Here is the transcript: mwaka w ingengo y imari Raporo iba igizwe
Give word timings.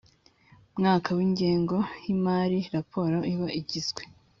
mwaka 0.79 1.09
w 1.17 1.19
ingengo 1.27 1.77
y 2.03 2.07
imari 2.15 2.57
Raporo 2.75 3.17
iba 3.33 3.47
igizwe 3.59 4.01